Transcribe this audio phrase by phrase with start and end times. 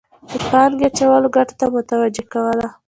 [0.29, 2.59] د پانګې اچولو ګټو ته متوجه کول.